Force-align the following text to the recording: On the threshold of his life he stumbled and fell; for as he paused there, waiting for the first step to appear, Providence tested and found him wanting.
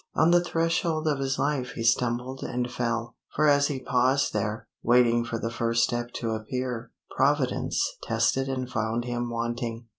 On 0.15 0.31
the 0.31 0.43
threshold 0.43 1.07
of 1.07 1.19
his 1.19 1.37
life 1.37 1.73
he 1.73 1.83
stumbled 1.83 2.41
and 2.41 2.71
fell; 2.71 3.17
for 3.35 3.47
as 3.47 3.67
he 3.67 3.79
paused 3.79 4.33
there, 4.33 4.67
waiting 4.81 5.23
for 5.23 5.37
the 5.37 5.51
first 5.51 5.83
step 5.83 6.11
to 6.13 6.31
appear, 6.31 6.89
Providence 7.15 7.79
tested 8.01 8.49
and 8.49 8.67
found 8.67 9.05
him 9.05 9.29
wanting. 9.29 9.85